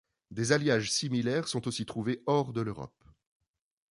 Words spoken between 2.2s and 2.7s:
hors de